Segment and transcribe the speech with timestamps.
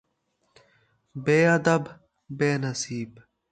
[1.25, 1.83] بے ادب،
[2.37, 3.11] بے نصیب